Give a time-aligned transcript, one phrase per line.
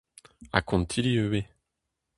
[0.53, 1.45] Ha kontilli ivez.